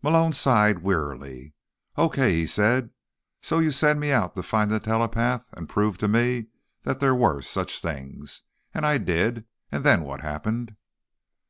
Malone 0.00 0.32
sighed 0.32 0.78
wearily. 0.78 1.52
"Okay," 1.98 2.34
he 2.34 2.46
said. 2.46 2.88
"So 3.42 3.58
you 3.58 3.70
sent 3.70 3.98
me 3.98 4.10
out 4.10 4.34
to 4.34 4.42
find 4.42 4.72
a 4.72 4.80
telepath 4.80 5.50
and 5.52 5.68
to 5.68 5.72
prove 5.74 5.98
to 5.98 6.08
me 6.08 6.46
that 6.84 6.98
there 6.98 7.14
were 7.14 7.42
such 7.42 7.82
things. 7.82 8.40
And 8.72 8.86
I 8.86 8.96
did. 8.96 9.44
And 9.70 9.84
then 9.84 10.04
what 10.04 10.22
happened?" 10.22 10.76